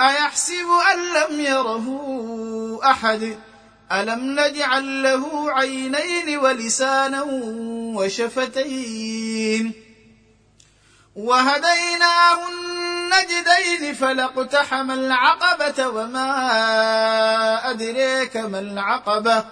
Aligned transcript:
أيحسب 0.00 0.66
أن 0.92 0.98
لم 1.14 1.40
يره 1.40 1.86
أحد؟ 2.84 3.38
ألم 3.92 4.40
نجعل 4.40 5.02
له 5.02 5.52
عينين 5.52 6.38
ولسانا 6.38 7.22
وشفتين؟ 7.96 9.72
وهديناه 11.16 12.38
النجدين 12.48 13.94
فلاقتحم 13.94 14.90
العقبة 14.90 15.88
وما 15.88 16.30
أدريك 17.70 18.36
ما 18.36 18.58
العقبة؟ 18.58 19.44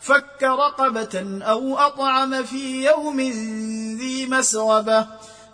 فك 0.00 0.42
رقبة 0.42 1.40
أو 1.42 1.78
أطعم 1.78 2.42
في 2.42 2.84
يوم 2.84 3.20
ذي 3.98 4.26
مسغبة. 4.26 5.06